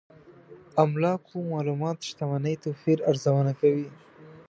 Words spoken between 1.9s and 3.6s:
شتمنۍ توپير ارزونه